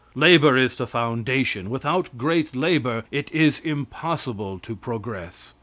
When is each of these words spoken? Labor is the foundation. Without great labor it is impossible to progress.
Labor 0.15 0.57
is 0.57 0.77
the 0.77 0.87
foundation. 0.87 1.69
Without 1.69 2.17
great 2.17 2.55
labor 2.55 3.03
it 3.11 3.31
is 3.31 3.59
impossible 3.59 4.57
to 4.57 4.75
progress. 4.75 5.53